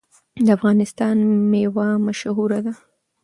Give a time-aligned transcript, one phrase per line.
[0.45, 1.15] د افغانستان
[1.51, 2.73] میوه مشهوره ده.